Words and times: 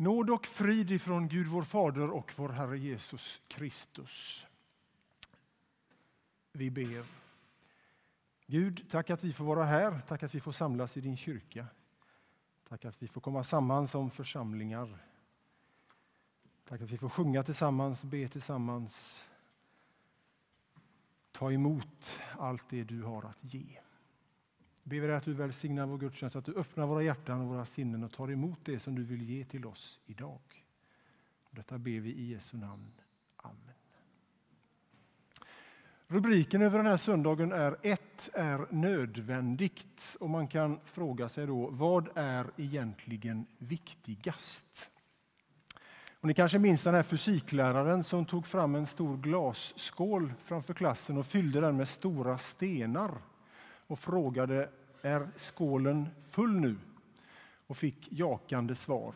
Nåd 0.00 0.30
och 0.30 0.46
frid 0.46 0.90
ifrån 0.90 1.28
Gud 1.28 1.46
vår 1.46 1.62
Fader 1.62 2.10
och 2.10 2.32
vår 2.36 2.48
Herre 2.48 2.78
Jesus 2.78 3.40
Kristus. 3.48 4.46
Vi 6.52 6.70
ber. 6.70 7.04
Gud, 8.46 8.86
tack 8.90 9.10
att 9.10 9.24
vi 9.24 9.32
får 9.32 9.44
vara 9.44 9.64
här. 9.64 10.00
Tack 10.08 10.22
att 10.22 10.34
vi 10.34 10.40
får 10.40 10.52
samlas 10.52 10.96
i 10.96 11.00
din 11.00 11.16
kyrka. 11.16 11.66
Tack 12.68 12.84
att 12.84 13.02
vi 13.02 13.08
får 13.08 13.20
komma 13.20 13.44
samman 13.44 13.88
som 13.88 14.10
församlingar. 14.10 14.98
Tack 16.68 16.80
att 16.80 16.90
vi 16.90 16.98
får 16.98 17.08
sjunga 17.08 17.42
tillsammans, 17.42 18.04
be 18.04 18.28
tillsammans. 18.28 19.26
Ta 21.30 21.52
emot 21.52 22.18
allt 22.38 22.70
det 22.70 22.84
du 22.84 23.02
har 23.02 23.22
att 23.22 23.54
ge. 23.54 23.80
Ber 24.82 25.00
vi 25.00 25.06
dig 25.06 25.16
att 25.16 25.24
du 25.24 25.34
välsignar 25.34 25.86
vår 25.86 25.98
gudstjänst, 25.98 26.36
att 26.36 26.44
du 26.44 26.54
öppnar 26.54 26.86
våra 26.86 27.02
hjärtan 27.02 27.40
och 27.40 27.48
våra 27.48 27.66
sinnen 27.66 28.04
och 28.04 28.12
tar 28.12 28.30
emot 28.30 28.58
det 28.64 28.80
som 28.80 28.94
du 28.94 29.04
vill 29.04 29.22
ge 29.22 29.44
till 29.44 29.66
oss 29.66 30.00
idag. 30.06 30.40
Detta 31.50 31.78
ber 31.78 32.00
vi 32.00 32.10
i 32.10 32.32
Jesu 32.32 32.56
namn. 32.56 32.92
Amen. 33.36 33.74
Rubriken 36.06 36.62
över 36.62 36.78
den 36.78 36.86
här 36.86 36.96
söndagen 36.96 37.52
är 37.52 37.76
Ett 37.82 38.30
är 38.34 38.66
nödvändigt. 38.70 40.16
Och 40.20 40.30
man 40.30 40.48
kan 40.48 40.80
fråga 40.84 41.28
sig 41.28 41.46
då, 41.46 41.70
vad 41.70 42.08
är 42.14 42.50
egentligen 42.56 43.46
viktigast? 43.58 44.90
Och 46.20 46.28
ni 46.28 46.34
kanske 46.34 46.58
minns 46.58 46.82
den 46.82 46.94
här 46.94 47.02
fysikläraren 47.02 48.04
som 48.04 48.24
tog 48.24 48.46
fram 48.46 48.74
en 48.74 48.86
stor 48.86 49.16
glasskål 49.16 50.32
framför 50.42 50.74
klassen 50.74 51.18
och 51.18 51.26
fyllde 51.26 51.60
den 51.60 51.76
med 51.76 51.88
stora 51.88 52.38
stenar 52.38 53.10
och 53.90 53.98
frågade 53.98 54.68
är 55.02 55.28
skålen 55.36 56.08
full 56.24 56.60
nu? 56.60 56.76
och 57.70 57.76
fick 57.76 58.08
jakande 58.12 58.74
svar. 58.74 59.14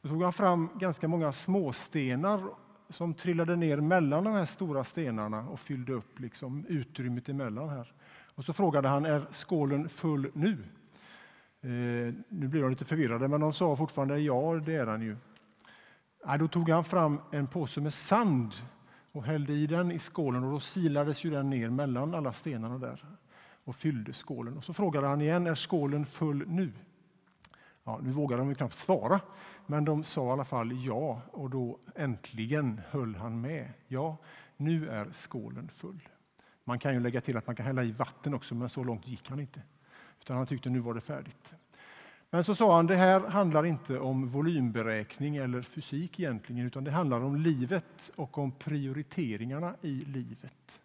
Då 0.00 0.08
tog 0.08 0.22
han 0.22 0.32
fram 0.32 0.70
ganska 0.74 1.08
många 1.08 1.32
småstenar 1.32 2.42
som 2.88 3.14
trillade 3.14 3.56
ner 3.56 3.76
mellan 3.76 4.24
de 4.24 4.32
här 4.32 4.44
stora 4.44 4.84
stenarna 4.84 5.48
och 5.48 5.60
fyllde 5.60 5.92
upp 5.92 6.20
liksom 6.20 6.64
utrymmet 6.68 7.28
emellan. 7.28 7.68
Här. 7.68 7.92
Och 8.34 8.44
så 8.44 8.52
frågade 8.52 8.88
han, 8.88 9.04
är 9.04 9.26
skålen 9.30 9.88
full 9.88 10.30
nu? 10.32 10.52
Eh, 11.60 12.14
nu 12.28 12.48
blir 12.48 12.62
de 12.62 12.70
lite 12.70 12.84
förvirrade, 12.84 13.28
men 13.28 13.40
de 13.40 13.52
sa 13.52 13.76
fortfarande 13.76 14.18
ja, 14.18 14.60
det 14.66 14.74
är 14.74 14.86
den 14.86 15.02
ju. 15.02 15.16
Ja, 16.26 16.38
då 16.38 16.48
tog 16.48 16.70
han 16.70 16.84
fram 16.84 17.20
en 17.32 17.46
påse 17.46 17.80
med 17.80 17.94
sand 17.94 18.52
och 19.12 19.24
hällde 19.24 19.52
i 19.52 19.66
den 19.66 19.92
i 19.92 19.98
skålen 19.98 20.44
och 20.44 20.52
då 20.52 20.60
silades 20.60 21.24
ju 21.24 21.30
den 21.30 21.50
ner 21.50 21.70
mellan 21.70 22.14
alla 22.14 22.32
stenarna 22.32 22.78
där 22.78 23.04
och 23.64 23.76
fyllde 23.76 24.12
skålen. 24.12 24.56
Och 24.56 24.64
så 24.64 24.72
frågade 24.72 25.06
han 25.06 25.20
igen, 25.20 25.46
är 25.46 25.54
skålen 25.54 26.06
full 26.06 26.44
nu? 26.48 26.72
Ja, 27.84 28.00
nu 28.02 28.10
vågade 28.10 28.42
de 28.42 28.54
knappt 28.54 28.78
svara, 28.78 29.20
men 29.66 29.84
de 29.84 30.04
sa 30.04 30.28
i 30.28 30.30
alla 30.30 30.44
fall 30.44 30.84
ja 30.84 31.20
och 31.30 31.50
då 31.50 31.78
äntligen 31.94 32.80
höll 32.90 33.14
han 33.14 33.40
med. 33.40 33.68
Ja, 33.88 34.16
nu 34.56 34.88
är 34.88 35.12
skålen 35.12 35.70
full. 35.74 36.08
Man 36.64 36.78
kan 36.78 36.94
ju 36.94 37.00
lägga 37.00 37.20
till 37.20 37.36
att 37.36 37.46
man 37.46 37.56
kan 37.56 37.66
hälla 37.66 37.84
i 37.84 37.92
vatten 37.92 38.34
också, 38.34 38.54
men 38.54 38.70
så 38.70 38.84
långt 38.84 39.08
gick 39.08 39.28
han 39.28 39.40
inte. 39.40 39.62
Utan 40.20 40.36
han 40.36 40.46
tyckte 40.46 40.70
nu 40.70 40.78
var 40.78 40.94
det 40.94 41.00
färdigt. 41.00 41.54
Men 42.30 42.44
så 42.44 42.54
sa 42.54 42.76
han, 42.76 42.86
det 42.86 42.96
här 42.96 43.20
handlar 43.20 43.66
inte 43.66 43.98
om 43.98 44.28
volymberäkning 44.28 45.36
eller 45.36 45.62
fysik 45.62 46.20
egentligen, 46.20 46.66
utan 46.66 46.84
det 46.84 46.90
handlar 46.90 47.20
om 47.20 47.36
livet 47.36 48.10
och 48.16 48.38
om 48.38 48.52
prioriteringarna 48.52 49.74
i 49.82 49.90
livet. 49.90 50.80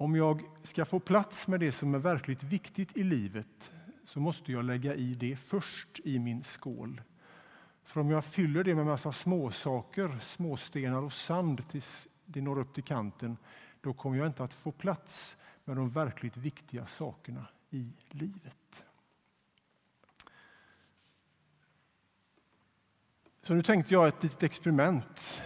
Om 0.00 0.16
jag 0.16 0.42
ska 0.62 0.84
få 0.84 1.00
plats 1.00 1.48
med 1.48 1.60
det 1.60 1.72
som 1.72 1.94
är 1.94 1.98
verkligt 1.98 2.42
viktigt 2.42 2.96
i 2.96 3.02
livet 3.02 3.70
så 4.04 4.20
måste 4.20 4.52
jag 4.52 4.64
lägga 4.64 4.94
i 4.94 5.14
det 5.14 5.36
först 5.36 6.00
i 6.04 6.18
min 6.18 6.44
skål. 6.44 7.00
För 7.84 8.00
om 8.00 8.10
jag 8.10 8.24
fyller 8.24 8.64
det 8.64 8.74
med 8.74 8.86
massa 8.86 9.12
småsaker, 9.12 10.18
småstenar 10.22 11.02
och 11.02 11.12
sand 11.12 11.68
tills 11.70 12.08
det 12.26 12.40
når 12.40 12.58
upp 12.58 12.74
till 12.74 12.84
kanten, 12.84 13.36
då 13.80 13.92
kommer 13.92 14.18
jag 14.18 14.26
inte 14.26 14.44
att 14.44 14.54
få 14.54 14.72
plats 14.72 15.36
med 15.64 15.76
de 15.76 15.90
verkligt 15.90 16.36
viktiga 16.36 16.86
sakerna 16.86 17.46
i 17.70 17.92
livet. 18.10 18.84
Så 23.42 23.54
nu 23.54 23.62
tänkte 23.62 23.94
jag 23.94 24.08
ett 24.08 24.22
litet 24.22 24.42
experiment. 24.42 25.42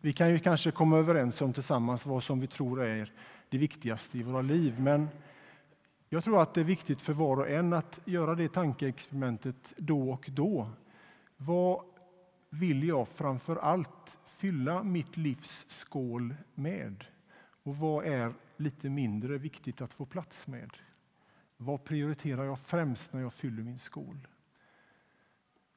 Vi 0.00 0.12
kan 0.12 0.30
ju 0.30 0.38
kanske 0.38 0.70
komma 0.70 0.98
överens 0.98 1.40
om 1.40 1.52
tillsammans 1.52 2.06
vad 2.06 2.24
som 2.24 2.40
vi 2.40 2.46
tror 2.46 2.82
är 2.82 3.12
det 3.50 3.58
viktigaste 3.58 4.18
i 4.18 4.22
våra 4.22 4.42
liv. 4.42 4.80
Men 4.80 5.08
jag 6.08 6.24
tror 6.24 6.42
att 6.42 6.54
det 6.54 6.60
är 6.60 6.64
viktigt 6.64 7.02
för 7.02 7.12
var 7.12 7.36
och 7.36 7.50
en 7.50 7.72
att 7.72 8.00
göra 8.04 8.34
det 8.34 8.48
tankeexperimentet 8.48 9.74
då 9.76 10.10
och 10.10 10.30
då. 10.32 10.70
Vad 11.36 11.84
vill 12.50 12.88
jag 12.88 13.08
framför 13.08 13.56
allt 13.56 14.18
fylla 14.26 14.82
mitt 14.82 15.16
livs 15.16 15.66
skål 15.68 16.34
med? 16.54 17.04
Och 17.62 17.76
vad 17.76 18.04
är 18.04 18.32
lite 18.56 18.88
mindre 18.88 19.38
viktigt 19.38 19.80
att 19.80 19.94
få 19.94 20.06
plats 20.06 20.46
med? 20.46 20.70
Vad 21.56 21.84
prioriterar 21.84 22.44
jag 22.44 22.60
främst 22.60 23.12
när 23.12 23.20
jag 23.20 23.34
fyller 23.34 23.62
min 23.62 23.78
skål? 23.78 24.28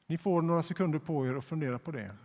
Ni 0.07 0.17
får 0.17 0.41
några 0.41 0.63
sekunder 0.63 1.00
på 1.00 1.28
er 1.28 1.33
att 1.33 1.45
fundera 1.45 1.79
på 1.79 1.91
det. 1.91 2.16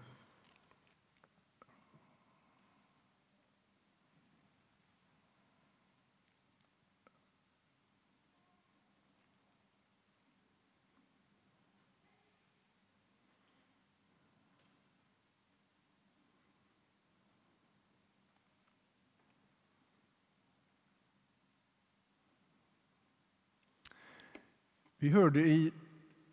Vi 25.01 25.09
hörde 25.09 25.41
i 25.41 25.73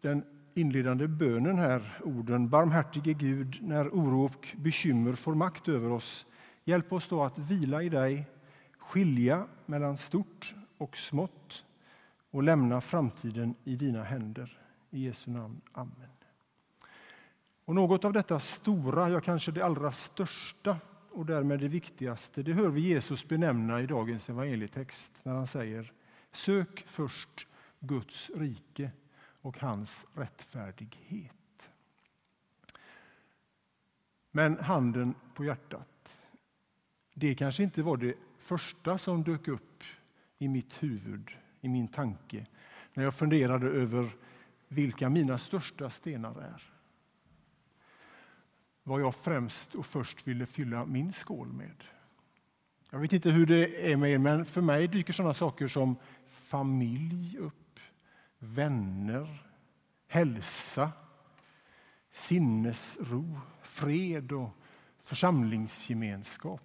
den 0.01 0.23
inledande 0.53 1.07
bönen 1.07 1.57
här 1.57 2.01
orden 2.03 2.49
Barmhärtige 2.49 3.13
Gud, 3.13 3.57
när 3.61 3.87
oro 3.87 4.25
och 4.25 4.47
bekymmer 4.55 5.15
får 5.15 5.35
makt 5.35 5.67
över 5.67 5.91
oss, 5.91 6.25
hjälp 6.63 6.93
oss 6.93 7.07
då 7.07 7.23
att 7.23 7.37
vila 7.37 7.83
i 7.83 7.89
dig, 7.89 8.25
skilja 8.77 9.47
mellan 9.65 9.97
stort 9.97 10.55
och 10.77 10.97
smått 10.97 11.65
och 12.31 12.43
lämna 12.43 12.81
framtiden 12.81 13.55
i 13.63 13.75
dina 13.75 14.03
händer. 14.03 14.59
I 14.89 15.03
Jesu 15.05 15.31
namn. 15.31 15.61
Amen. 15.71 16.09
Och 17.65 17.75
något 17.75 18.05
av 18.05 18.13
detta 18.13 18.39
stora, 18.39 19.09
ja 19.09 19.21
kanske 19.21 19.51
det 19.51 19.65
allra 19.65 19.91
största 19.91 20.77
och 21.11 21.25
därmed 21.25 21.59
det 21.59 21.67
viktigaste, 21.67 22.43
det 22.43 22.53
hör 22.53 22.69
vi 22.69 22.81
Jesus 22.81 23.27
benämna 23.27 23.81
i 23.81 23.85
dagens 23.85 24.29
evangelietext 24.29 25.11
när 25.23 25.33
han 25.33 25.47
säger 25.47 25.91
Sök 26.31 26.83
först 26.87 27.47
Guds 27.87 28.31
rike 28.35 28.91
och 29.41 29.59
hans 29.59 30.05
rättfärdighet. 30.13 31.69
Men 34.31 34.59
handen 34.59 35.15
på 35.33 35.45
hjärtat, 35.45 36.21
det 37.13 37.35
kanske 37.35 37.63
inte 37.63 37.83
var 37.83 37.97
det 37.97 38.15
första 38.39 38.97
som 38.97 39.23
dök 39.23 39.47
upp 39.47 39.83
i 40.37 40.47
mitt 40.47 40.83
huvud, 40.83 41.31
i 41.61 41.69
min 41.69 41.87
tanke, 41.87 42.45
när 42.93 43.03
jag 43.03 43.13
funderade 43.13 43.67
över 43.67 44.15
vilka 44.67 45.09
mina 45.09 45.37
största 45.37 45.89
stenar 45.89 46.41
är. 46.41 46.63
Vad 48.83 49.01
jag 49.01 49.15
främst 49.15 49.75
och 49.75 49.85
först 49.85 50.27
ville 50.27 50.45
fylla 50.45 50.85
min 50.85 51.13
skål 51.13 51.47
med. 51.53 51.83
Jag 52.89 52.99
vet 52.99 53.13
inte 53.13 53.29
hur 53.29 53.45
det 53.45 53.91
är 53.91 53.95
med 53.95 54.11
er, 54.11 54.17
men 54.17 54.45
för 54.45 54.61
mig 54.61 54.87
dyker 54.87 55.13
sådana 55.13 55.33
saker 55.33 55.67
som 55.67 55.95
familj 56.27 57.37
upp 57.37 57.64
vänner, 58.45 59.47
hälsa, 60.07 60.91
sinnesro, 62.11 63.39
fred 63.61 64.31
och 64.31 64.49
församlingsgemenskap. 64.99 66.61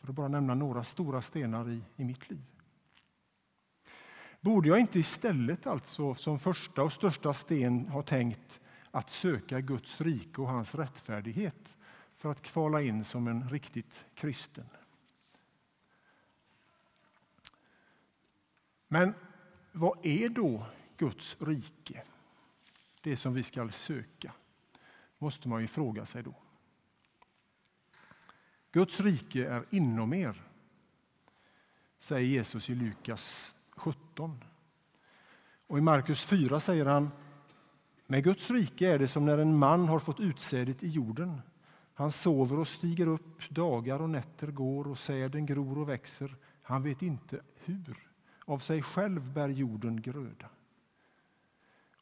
För 0.00 0.08
att 0.08 0.14
bara 0.14 0.28
nämna 0.28 0.54
några 0.54 0.84
stora 0.84 1.22
stenar 1.22 1.70
i, 1.70 1.82
i 1.96 2.04
mitt 2.04 2.30
liv. 2.30 2.44
Borde 4.40 4.68
jag 4.68 4.80
inte 4.80 4.98
istället 4.98 5.66
alltså 5.66 6.14
som 6.14 6.38
första 6.38 6.82
och 6.82 6.92
största 6.92 7.34
sten 7.34 7.88
ha 7.88 8.02
tänkt 8.02 8.60
att 8.90 9.10
söka 9.10 9.60
Guds 9.60 10.00
rike 10.00 10.40
och 10.40 10.48
hans 10.48 10.74
rättfärdighet 10.74 11.76
för 12.16 12.30
att 12.30 12.42
kvala 12.42 12.82
in 12.82 13.04
som 13.04 13.28
en 13.28 13.48
riktigt 13.48 14.06
kristen? 14.14 14.68
Men 18.88 19.14
vad 19.76 20.06
är 20.06 20.28
då 20.28 20.66
Guds 20.96 21.36
rike? 21.40 22.02
Det 23.00 23.16
som 23.16 23.34
vi 23.34 23.42
ska 23.42 23.68
söka, 23.68 24.32
måste 25.18 25.48
man 25.48 25.60
ju 25.60 25.66
fråga 25.66 26.06
sig 26.06 26.22
då. 26.22 26.34
Guds 28.72 29.00
rike 29.00 29.46
är 29.48 29.64
inom 29.70 30.12
er, 30.12 30.42
säger 31.98 32.28
Jesus 32.28 32.70
i 32.70 32.74
Lukas 32.74 33.54
17. 33.70 34.44
Och 35.66 35.78
I 35.78 35.80
Markus 35.80 36.24
4 36.24 36.60
säger 36.60 36.86
han 36.86 37.10
Med 38.06 38.24
Guds 38.24 38.50
rike 38.50 38.88
är 38.88 38.98
det 38.98 39.08
som 39.08 39.24
när 39.24 39.38
en 39.38 39.58
man 39.58 39.88
har 39.88 39.98
fått 39.98 40.20
utsädet 40.20 40.82
i 40.82 40.88
jorden. 40.88 41.40
Han 41.94 42.12
sover 42.12 42.58
och 42.58 42.68
stiger 42.68 43.06
upp, 43.06 43.50
dagar 43.50 44.02
och 44.02 44.10
nätter 44.10 44.46
går 44.46 44.88
och 44.88 44.98
säden 44.98 45.46
gror 45.46 45.78
och 45.78 45.88
växer. 45.88 46.36
Han 46.62 46.82
vet 46.82 47.02
inte 47.02 47.42
hur. 47.54 48.06
Av 48.46 48.58
sig 48.58 48.82
själv 48.82 49.32
bär 49.32 49.48
jorden 49.48 50.02
gröda. 50.02 50.48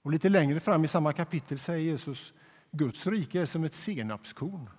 Och 0.03 0.11
lite 0.11 0.29
längre 0.29 0.61
fram 0.61 0.85
i 0.85 0.89
samma 0.89 1.13
kapitel 1.13 1.59
säger 1.59 1.81
Jesus 1.81 2.35
Guds 2.71 3.07
rike 3.07 3.41
är 3.41 3.47
som 3.47 3.65
ett 3.65 3.75
senapskorn 3.75 4.71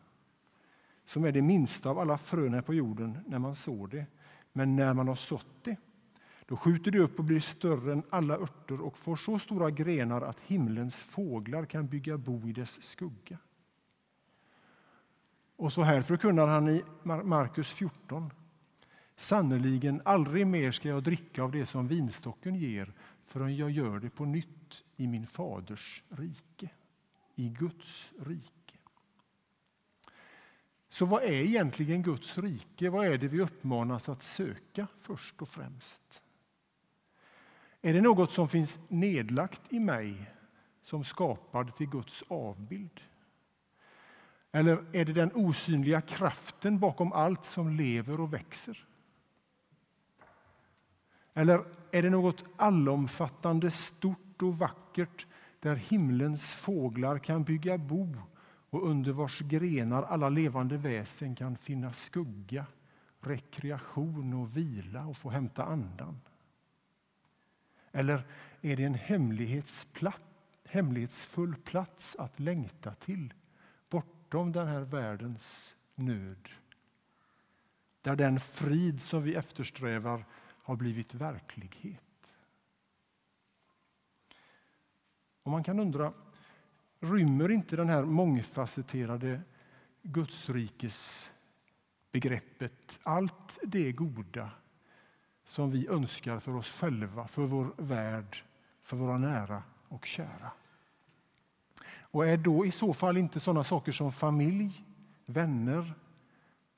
som 1.06 1.26
är 1.26 1.32
det 1.32 1.42
minsta 1.42 1.90
av 1.90 2.00
alla 2.00 2.18
frön 2.18 2.64
på 2.64 2.74
jorden 2.74 3.18
när 3.28 3.40
man 3.40 3.56
sår 3.56 3.88
det. 3.88 4.06
Men 4.54 4.76
när 4.76 4.94
man 4.94 5.08
har 5.08 5.16
sått 5.16 5.64
det, 5.64 5.78
då 6.46 6.58
skjuter 6.58 6.92
det 6.92 7.00
upp 7.00 7.20
och 7.20 7.26
blir 7.26 7.40
större 7.40 7.94
än 7.94 8.04
alla 8.10 8.38
örter 8.38 8.82
och 8.82 8.98
får 8.98 9.16
så 9.16 9.40
stora 9.40 9.72
grenar 9.72 10.22
att 10.22 10.40
himlens 10.40 10.96
fåglar 10.96 11.66
kan 11.66 11.88
bygga 11.88 12.18
bo 12.18 12.48
i 12.50 12.54
dess 12.54 12.84
skugga. 12.84 13.38
Och 15.56 15.74
så 15.74 15.84
här 15.84 16.02
förkunnar 16.02 16.48
han 16.48 16.70
i 16.70 16.84
Markus 17.04 17.72
14. 17.72 18.32
Sannerligen, 19.16 20.02
aldrig 20.06 20.48
mer 20.48 20.72
ska 20.72 20.90
jag 20.90 21.04
dricka 21.04 21.44
av 21.44 21.52
det 21.52 21.66
som 21.66 21.88
vinstocken 21.88 22.56
ger 22.56 22.94
förrän 23.26 23.58
jag 23.58 23.72
gör 23.72 24.00
det 24.00 24.10
på 24.10 24.26
nytt 24.26 24.84
i 24.96 25.08
min 25.08 25.28
faders 25.28 26.04
rike, 26.10 26.70
i 27.36 27.50
Guds 27.50 28.12
rike. 28.20 28.52
Så 30.90 31.06
vad 31.06 31.24
är 31.24 31.32
egentligen 31.32 32.04
Guds 32.04 32.38
rike? 32.38 32.90
Vad 32.90 33.06
är 33.08 33.18
det 33.18 33.28
vi 33.28 33.42
uppmanas 33.42 34.10
att 34.10 34.24
söka 34.24 34.88
först 34.96 35.42
och 35.42 35.50
främst? 35.50 36.22
Är 37.82 37.94
det 37.94 38.02
något 38.02 38.32
som 38.32 38.50
finns 38.50 38.80
nedlagt 38.88 39.62
i 39.74 39.80
mig 39.80 40.32
som 40.82 41.04
skapad 41.04 41.76
till 41.76 41.90
Guds 41.90 42.24
avbild? 42.28 43.02
Eller 44.52 44.86
är 44.96 45.06
det 45.06 45.14
den 45.14 45.32
osynliga 45.34 46.02
kraften 46.02 46.80
bakom 46.80 47.14
allt 47.14 47.46
som 47.46 47.70
lever 47.70 48.20
och 48.20 48.34
växer? 48.34 48.86
Eller 51.38 51.66
är 51.92 52.02
det 52.02 52.10
något 52.10 52.44
allomfattande, 52.58 53.72
stort 53.72 54.42
och 54.42 54.58
vackert 54.58 55.26
där 55.60 55.76
himlens 55.76 56.56
fåglar 56.56 57.20
kan 57.20 57.44
bygga 57.44 57.78
bo 57.78 58.16
och 58.70 58.90
under 58.90 59.12
vars 59.12 59.40
grenar 59.40 60.04
alla 60.04 60.30
levande 60.30 60.78
väsen 60.78 61.36
kan 61.36 61.58
finna 61.58 61.94
skugga, 61.94 62.66
rekreation 63.22 64.34
och 64.34 64.58
vila 64.58 65.06
och 65.06 65.18
få 65.18 65.30
hämta 65.30 65.64
andan? 65.64 66.22
Eller 67.92 68.24
är 68.62 68.78
det 68.78 68.84
en 68.84 69.00
hemlighetsfull 70.66 71.56
plats 71.56 72.16
att 72.20 72.40
längta 72.40 72.94
till 72.94 73.34
bortom 73.90 74.52
den 74.52 74.68
här 74.68 74.82
världens 74.82 75.76
nöd? 75.96 76.50
Där 78.02 78.16
den 78.16 78.40
frid 78.40 79.02
som 79.02 79.24
vi 79.24 79.36
eftersträvar 79.36 80.26
har 80.66 80.76
blivit 80.76 81.14
verklighet. 81.14 82.38
Och 85.44 85.52
man 85.52 85.64
kan 85.64 85.80
undra, 85.80 86.14
rymmer 87.00 87.52
inte 87.52 87.76
den 87.76 87.90
här 87.90 88.04
mångfacetterade 88.04 89.42
Gudsrikes 90.02 91.32
begreppet 92.12 93.00
allt 93.04 93.60
det 93.64 93.92
goda 93.92 94.52
som 95.44 95.72
vi 95.72 95.88
önskar 95.88 96.40
för 96.40 96.56
oss 96.56 96.72
själva, 96.72 97.28
för 97.28 97.42
vår 97.42 97.74
värld, 97.78 98.44
för 98.82 98.98
våra 98.98 99.18
nära 99.18 99.64
och 99.88 100.06
kära. 100.06 100.52
Och 102.00 102.28
är 102.28 102.38
då 102.38 102.66
i 102.66 102.72
så 102.72 102.94
fall 102.94 103.18
inte 103.18 103.40
sådana 103.40 103.64
saker 103.64 103.92
som 103.92 104.12
familj, 104.12 104.86
vänner, 105.26 105.94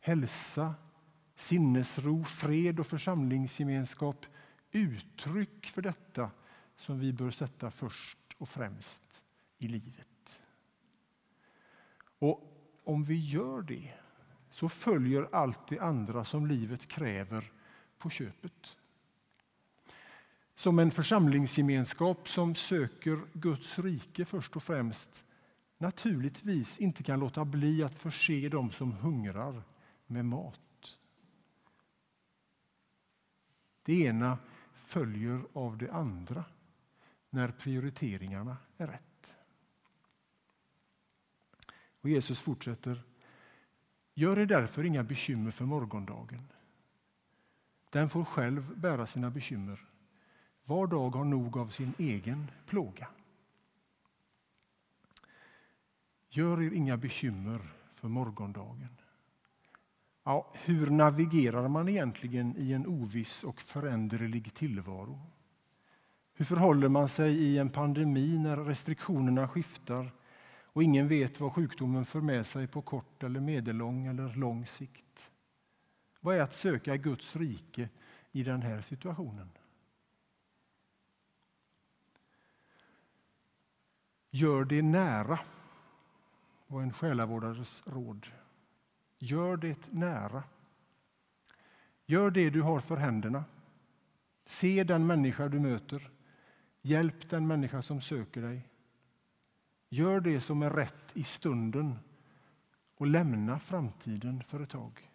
hälsa, 0.01 0.75
sinnesro, 1.37 2.23
fred 2.23 2.79
och 2.79 2.87
församlingsgemenskap 2.87 4.25
uttryck 4.71 5.69
för 5.69 5.81
detta 5.81 6.31
som 6.75 6.99
vi 6.99 7.13
bör 7.13 7.31
sätta 7.31 7.71
först 7.71 8.17
och 8.37 8.49
främst 8.49 9.23
i 9.57 9.67
livet? 9.67 10.41
Och 12.19 12.53
om 12.83 13.03
vi 13.03 13.15
gör 13.15 13.61
det 13.61 13.93
så 14.49 14.69
följer 14.69 15.29
allt 15.31 15.67
det 15.67 15.79
andra 15.79 16.25
som 16.25 16.47
livet 16.47 16.87
kräver 16.87 17.51
på 17.97 18.09
köpet. 18.09 18.77
Som 20.55 20.79
en 20.79 20.91
församlingsgemenskap 20.91 22.29
som 22.29 22.55
söker 22.55 23.19
Guds 23.33 23.79
rike 23.79 24.25
först 24.25 24.55
och 24.55 24.63
främst 24.63 25.25
naturligtvis 25.77 26.77
inte 26.77 27.03
kan 27.03 27.19
låta 27.19 27.45
bli 27.45 27.83
att 27.83 27.95
förse 27.95 28.49
dem 28.49 28.71
som 28.71 28.91
hungrar 28.91 29.63
med 30.07 30.25
mat. 30.25 30.66
Det 33.87 33.99
ena 34.01 34.37
följer 34.73 35.41
av 35.53 35.77
det 35.77 35.91
andra 35.91 36.45
när 37.29 37.51
prioriteringarna 37.51 38.57
är 38.77 38.87
rätt. 38.87 39.37
Och 42.01 42.09
Jesus 42.09 42.39
fortsätter. 42.39 43.03
Gör 44.13 44.39
er 44.39 44.45
därför 44.45 44.83
inga 44.83 45.03
bekymmer 45.03 45.51
för 45.51 45.65
morgondagen. 45.65 46.43
Den 47.89 48.09
får 48.09 48.25
själv 48.25 48.79
bära 48.79 49.07
sina 49.07 49.29
bekymmer. 49.29 49.85
Var 50.63 50.87
dag 50.87 51.09
har 51.09 51.25
nog 51.25 51.57
av 51.57 51.67
sin 51.67 51.93
egen 51.97 52.51
plåga. 52.65 53.07
Gör 56.29 56.61
er 56.61 56.71
inga 56.71 56.97
bekymmer 56.97 57.69
för 57.95 58.07
morgondagen. 58.07 58.97
Ja, 60.27 60.47
hur 60.53 60.89
navigerar 60.89 61.67
man 61.67 61.89
egentligen 61.89 62.57
i 62.57 62.73
en 62.73 62.87
oviss 62.87 63.43
och 63.43 63.61
föränderlig 63.61 64.53
tillvaro? 64.53 65.19
Hur 66.33 66.45
förhåller 66.45 66.87
man 66.87 67.09
sig 67.09 67.33
i 67.33 67.57
en 67.57 67.69
pandemi 67.69 68.37
när 68.37 68.57
restriktionerna 68.57 69.47
skiftar 69.47 70.11
och 70.63 70.83
ingen 70.83 71.07
vet 71.07 71.39
vad 71.39 71.53
sjukdomen 71.53 72.05
för 72.05 72.21
med 72.21 72.47
sig 72.47 72.67
på 72.67 72.81
kort 72.81 73.23
eller 73.23 73.39
medellång 73.39 74.05
eller 74.05 74.35
lång 74.35 74.65
sikt? 74.65 75.31
Vad 76.19 76.35
är 76.35 76.41
att 76.41 76.55
söka 76.55 76.97
Guds 76.97 77.35
rike 77.35 77.89
i 78.31 78.43
den 78.43 78.61
här 78.61 78.81
situationen? 78.81 79.49
Gör 84.29 84.65
det 84.65 84.81
nära, 84.81 85.39
var 86.67 86.81
en 86.81 86.93
själavårdares 86.93 87.83
råd. 87.85 88.27
Gör 89.19 89.57
det 89.57 89.91
nära. 89.93 90.43
Gör 92.05 92.31
det 92.31 92.49
du 92.49 92.61
har 92.61 92.79
för 92.79 92.97
händerna. 92.97 93.45
Se 94.45 94.83
den 94.83 95.07
människa 95.07 95.47
du 95.47 95.59
möter. 95.59 96.11
Hjälp 96.81 97.29
den 97.29 97.47
människa 97.47 97.81
som 97.81 98.01
söker 98.01 98.41
dig. 98.41 98.69
Gör 99.89 100.19
det 100.19 100.41
som 100.41 100.61
är 100.61 100.69
rätt 100.69 101.11
i 101.17 101.23
stunden 101.23 101.99
och 102.95 103.07
lämna 103.07 103.59
framtiden 103.59 104.43
för 104.43 104.59
ett 104.59 104.69
tag. 104.69 105.11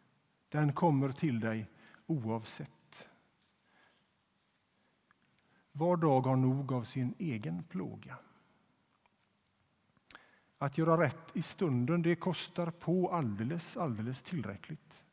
Den 0.49 0.73
kommer 0.73 1.13
till 1.13 1.41
dig 1.41 1.67
oavsett. 2.07 3.09
Var 5.73 5.97
dag 5.97 6.21
har 6.21 6.37
nog 6.37 6.73
av 6.73 6.85
sin 6.85 7.15
egen 7.19 7.63
plåga. 7.63 8.19
Att 10.63 10.79
göra 10.79 11.03
rätt 11.03 11.37
i 11.37 11.43
stunden 11.43 12.03
det 12.03 12.15
kostar 12.17 12.71
på 12.71 13.11
alldeles, 13.11 13.77
alldeles 13.77 14.23
tillräckligt. 14.23 15.05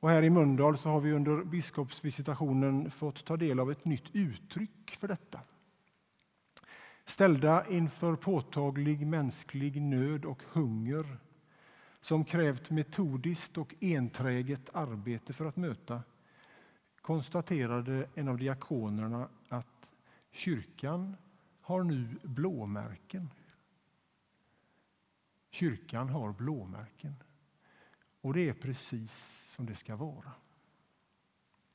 Och 0.00 0.10
här 0.10 0.22
i 0.22 0.30
Mölndal 0.30 0.78
så 0.78 0.88
har 0.88 1.00
vi 1.00 1.12
under 1.12 1.44
biskopsvisitationen 1.44 2.90
fått 2.90 3.24
ta 3.24 3.36
del 3.36 3.60
av 3.60 3.70
ett 3.70 3.84
nytt 3.84 4.04
uttryck 4.12 4.96
för 4.98 5.08
detta. 5.08 5.40
Ställda 7.04 7.66
inför 7.66 8.16
påtaglig 8.16 9.06
mänsklig 9.06 9.82
nöd 9.82 10.24
och 10.24 10.42
hunger 10.52 11.18
som 12.00 12.24
krävt 12.24 12.70
metodiskt 12.70 13.58
och 13.58 13.74
enträget 13.80 14.70
arbete 14.72 15.32
för 15.32 15.44
att 15.44 15.56
möta 15.56 16.02
konstaterade 17.00 18.08
en 18.14 18.28
av 18.28 18.38
diakonerna 18.38 19.28
att 19.48 19.90
kyrkan 20.30 21.16
har 21.60 21.82
nu 21.82 22.08
blåmärken. 22.22 23.30
Kyrkan 25.56 26.08
har 26.08 26.32
blåmärken. 26.32 27.14
Och 28.20 28.34
det 28.34 28.48
är 28.48 28.52
precis 28.52 29.44
som 29.54 29.66
det 29.66 29.74
ska 29.74 29.96
vara. 29.96 30.32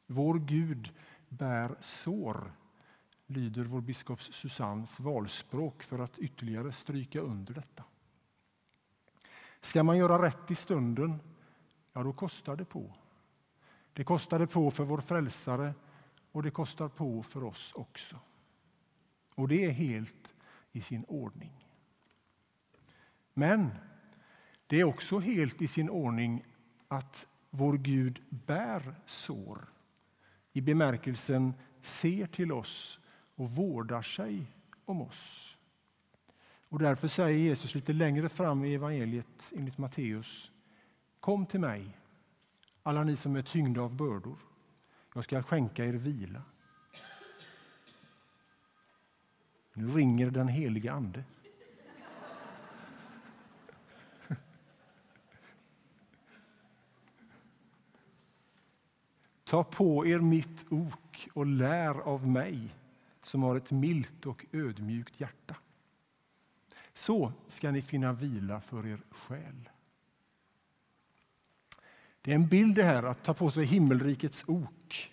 Vår 0.07 0.39
Gud 0.39 0.93
bär 1.29 1.75
sår, 1.81 2.53
lyder 3.25 3.63
vår 3.63 3.81
biskops 3.81 4.33
Susannes 4.33 4.99
valspråk 4.99 5.83
för 5.83 5.99
att 5.99 6.19
ytterligare 6.19 6.73
stryka 6.73 7.19
under 7.19 7.53
detta. 7.53 7.83
Ska 9.61 9.83
man 9.83 9.97
göra 9.97 10.25
rätt 10.25 10.51
i 10.51 10.55
stunden, 10.55 11.19
ja 11.93 12.03
då 12.03 12.13
kostar 12.13 12.55
det 12.55 12.65
på. 12.65 12.93
Det 13.93 14.03
kostade 14.03 14.47
på 14.47 14.71
för 14.71 14.83
vår 14.83 15.01
frälsare 15.01 15.73
och 16.31 16.43
det 16.43 16.51
kostar 16.51 16.89
på 16.89 17.23
för 17.23 17.43
oss 17.43 17.73
också. 17.75 18.19
Och 19.35 19.47
det 19.47 19.65
är 19.65 19.71
helt 19.71 20.33
i 20.71 20.81
sin 20.81 21.05
ordning. 21.07 21.60
Men 23.33 23.69
det 24.67 24.79
är 24.79 24.83
också 24.83 25.19
helt 25.19 25.61
i 25.61 25.67
sin 25.67 25.89
ordning 25.89 26.45
att 26.87 27.27
vår 27.49 27.77
Gud 27.77 28.21
bär 28.29 28.95
sår 29.05 29.69
i 30.53 30.61
bemärkelsen 30.61 31.53
ser 31.81 32.27
till 32.27 32.51
oss 32.51 32.99
och 33.35 33.51
vårdar 33.51 34.01
sig 34.01 34.45
om 34.85 35.01
oss. 35.01 35.57
Och 36.69 36.79
därför 36.79 37.07
säger 37.07 37.39
Jesus 37.39 37.75
lite 37.75 37.93
längre 37.93 38.29
fram 38.29 38.65
i 38.65 38.73
evangeliet 38.73 39.51
enligt 39.55 39.77
Matteus 39.77 40.51
Kom 41.19 41.45
till 41.45 41.59
mig, 41.59 41.97
alla 42.83 43.03
ni 43.03 43.15
som 43.15 43.35
är 43.35 43.41
tyngda 43.41 43.81
av 43.81 43.95
bördor. 43.95 44.37
Jag 45.13 45.23
ska 45.23 45.43
skänka 45.43 45.85
er 45.85 45.93
vila. 45.93 46.41
Nu 49.73 49.87
ringer 49.87 50.31
den 50.31 50.47
helige 50.47 50.91
Ande. 50.91 51.23
Ta 59.51 59.63
på 59.63 60.07
er 60.07 60.19
mitt 60.19 60.65
ok 60.69 61.29
och 61.33 61.45
lär 61.45 61.99
av 61.99 62.27
mig 62.27 62.75
som 63.21 63.43
har 63.43 63.55
ett 63.55 63.71
milt 63.71 64.25
och 64.25 64.45
ödmjukt 64.51 65.19
hjärta. 65.19 65.55
Så 66.93 67.33
ska 67.47 67.71
ni 67.71 67.81
finna 67.81 68.13
vila 68.13 68.61
för 68.61 68.87
er 68.87 69.01
själ. 69.09 69.69
Det 72.21 72.31
är 72.31 72.35
en 72.35 72.47
bild 72.47 72.75
det 72.75 72.83
här 72.83 73.03
att 73.03 73.23
ta 73.23 73.33
på 73.33 73.51
sig 73.51 73.65
himmelrikets 73.65 74.43
ok. 74.47 75.11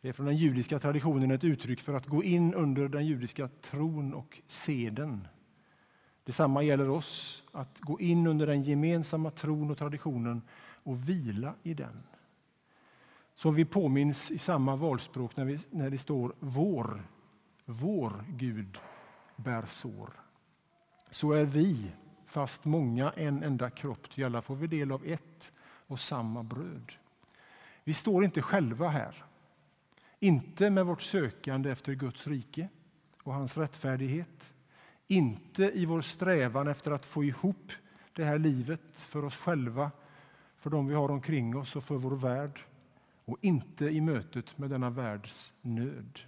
Det 0.00 0.08
är 0.08 0.12
från 0.12 0.26
den 0.26 0.36
judiska 0.36 0.78
traditionen 0.78 1.30
ett 1.30 1.44
uttryck 1.44 1.80
för 1.80 1.94
att 1.94 2.06
gå 2.06 2.24
in 2.24 2.54
under 2.54 2.88
den 2.88 3.06
judiska 3.06 3.48
tron 3.48 4.14
och 4.14 4.40
seden. 4.48 5.28
Detsamma 6.24 6.62
gäller 6.62 6.88
oss, 6.88 7.44
att 7.52 7.80
gå 7.80 8.00
in 8.00 8.26
under 8.26 8.46
den 8.46 8.62
gemensamma 8.62 9.30
tron 9.30 9.70
och 9.70 9.78
traditionen 9.78 10.42
och 10.82 11.08
vila 11.08 11.54
i 11.62 11.74
den. 11.74 12.02
Som 13.34 13.54
vi 13.54 13.64
påminns 13.64 14.30
i 14.30 14.38
samma 14.38 14.76
valspråk 14.76 15.36
när, 15.36 15.44
vi, 15.44 15.60
när 15.70 15.90
det 15.90 15.98
står 15.98 16.34
vår, 16.40 17.08
vår 17.64 18.24
Gud 18.28 18.78
bär 19.36 19.66
sår. 19.66 20.10
Så 21.10 21.32
är 21.32 21.44
vi, 21.44 21.92
fast 22.26 22.64
många, 22.64 23.10
en 23.10 23.42
enda 23.42 23.70
kropp, 23.70 24.10
ty 24.10 24.24
alla 24.24 24.42
får 24.42 24.56
vi 24.56 24.66
del 24.66 24.92
av 24.92 25.06
ett 25.06 25.52
och 25.86 26.00
samma 26.00 26.42
bröd. 26.42 26.92
Vi 27.84 27.94
står 27.94 28.24
inte 28.24 28.42
själva 28.42 28.88
här. 28.88 29.24
Inte 30.18 30.70
med 30.70 30.86
vårt 30.86 31.02
sökande 31.02 31.70
efter 31.70 31.92
Guds 31.92 32.26
rike 32.26 32.68
och 33.22 33.34
hans 33.34 33.56
rättfärdighet. 33.56 34.54
Inte 35.06 35.64
i 35.64 35.86
vår 35.86 36.00
strävan 36.00 36.68
efter 36.68 36.90
att 36.90 37.06
få 37.06 37.24
ihop 37.24 37.72
det 38.12 38.24
här 38.24 38.38
livet 38.38 38.80
för 38.92 39.24
oss 39.24 39.36
själva, 39.36 39.90
för 40.56 40.70
dem 40.70 40.86
vi 40.86 40.94
har 40.94 41.10
omkring 41.10 41.56
oss 41.56 41.76
och 41.76 41.84
för 41.84 41.94
vår 41.94 42.16
värld 42.16 42.60
och 43.24 43.38
inte 43.40 43.84
i 43.84 44.00
mötet 44.00 44.58
med 44.58 44.70
denna 44.70 44.90
världs 44.90 45.54
nöd. 45.60 46.20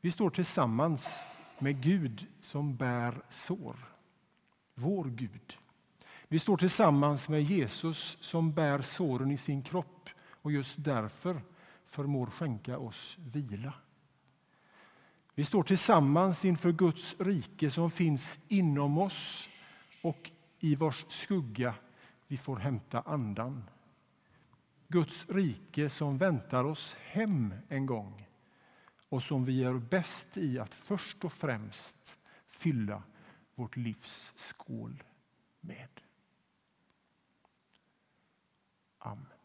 Vi 0.00 0.10
står 0.10 0.30
tillsammans 0.30 1.08
med 1.58 1.82
Gud 1.82 2.26
som 2.40 2.76
bär 2.76 3.22
sår. 3.28 3.76
Vår 4.74 5.04
Gud. 5.04 5.56
Vi 6.28 6.38
står 6.38 6.56
tillsammans 6.56 7.28
med 7.28 7.42
Jesus 7.42 8.18
som 8.20 8.52
bär 8.52 8.82
såren 8.82 9.30
i 9.30 9.36
sin 9.36 9.62
kropp 9.62 10.08
och 10.20 10.52
just 10.52 10.74
därför 10.78 11.42
förmår 11.86 12.26
skänka 12.26 12.78
oss 12.78 13.16
vila. 13.18 13.72
Vi 15.34 15.44
står 15.44 15.62
tillsammans 15.62 16.44
inför 16.44 16.72
Guds 16.72 17.16
rike 17.18 17.70
som 17.70 17.90
finns 17.90 18.38
inom 18.48 18.98
oss 18.98 19.48
och 20.02 20.30
i 20.58 20.74
vars 20.74 21.04
skugga 21.08 21.74
vi 22.26 22.36
får 22.36 22.56
hämta 22.56 23.00
andan. 23.00 23.64
Guds 24.92 25.28
rike 25.28 25.90
som 25.90 26.18
väntar 26.18 26.64
oss 26.64 26.94
hem 26.94 27.54
en 27.68 27.86
gång 27.86 28.26
och 29.08 29.22
som 29.22 29.44
vi 29.44 29.52
gör 29.52 29.78
bäst 29.78 30.36
i 30.36 30.58
att 30.58 30.74
först 30.74 31.24
och 31.24 31.32
främst 31.32 32.18
fylla 32.48 33.02
vårt 33.54 33.76
livs 33.76 34.32
skål 34.36 35.02
med. 35.60 36.00
Amen. 38.98 39.39